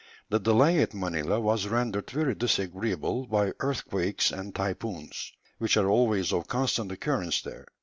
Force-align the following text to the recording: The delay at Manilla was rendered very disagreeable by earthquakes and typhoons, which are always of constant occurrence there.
The 0.29 0.39
delay 0.39 0.81
at 0.81 0.95
Manilla 0.95 1.39
was 1.39 1.67
rendered 1.67 2.09
very 2.09 2.33
disagreeable 2.33 3.27
by 3.27 3.53
earthquakes 3.59 4.31
and 4.31 4.55
typhoons, 4.55 5.31
which 5.59 5.77
are 5.77 5.89
always 5.91 6.33
of 6.33 6.47
constant 6.47 6.91
occurrence 6.91 7.39
there. 7.43 7.67